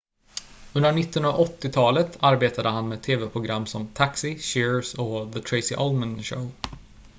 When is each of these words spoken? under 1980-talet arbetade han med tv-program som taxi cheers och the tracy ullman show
under 0.75 0.89
1980-talet 0.91 2.17
arbetade 2.19 2.69
han 2.69 2.87
med 2.89 3.01
tv-program 3.01 3.65
som 3.65 3.87
taxi 3.87 4.39
cheers 4.39 4.93
och 4.93 5.33
the 5.33 5.41
tracy 5.41 5.75
ullman 5.75 6.23
show 6.23 6.51